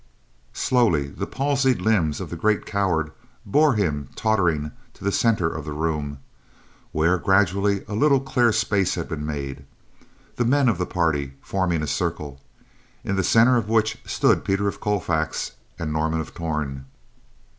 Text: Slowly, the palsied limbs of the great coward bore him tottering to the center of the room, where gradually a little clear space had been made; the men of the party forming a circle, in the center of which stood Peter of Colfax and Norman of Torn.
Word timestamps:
Slowly, 0.53 1.09
the 1.09 1.27
palsied 1.27 1.79
limbs 1.79 2.19
of 2.19 2.31
the 2.31 2.35
great 2.35 2.65
coward 2.65 3.11
bore 3.45 3.75
him 3.75 4.09
tottering 4.15 4.71
to 4.95 5.03
the 5.03 5.11
center 5.11 5.47
of 5.47 5.63
the 5.63 5.73
room, 5.73 6.17
where 6.91 7.19
gradually 7.19 7.85
a 7.87 7.93
little 7.93 8.19
clear 8.19 8.51
space 8.51 8.95
had 8.95 9.07
been 9.07 9.27
made; 9.27 9.63
the 10.37 10.43
men 10.43 10.67
of 10.67 10.79
the 10.79 10.87
party 10.87 11.33
forming 11.39 11.83
a 11.83 11.87
circle, 11.87 12.41
in 13.03 13.15
the 13.15 13.23
center 13.23 13.57
of 13.57 13.69
which 13.69 13.99
stood 14.03 14.43
Peter 14.43 14.67
of 14.67 14.79
Colfax 14.79 15.51
and 15.77 15.93
Norman 15.93 16.19
of 16.19 16.33
Torn. 16.33 16.85